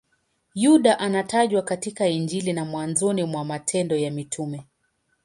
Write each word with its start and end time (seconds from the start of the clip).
Yuda 0.53 0.99
anatajwa 0.99 1.61
katika 1.61 2.07
Injili 2.07 2.53
na 2.53 2.65
mwanzoni 2.65 3.23
mwa 3.23 3.45
Matendo 3.45 3.95
ya 3.97 4.11
Mitume. 4.11 4.65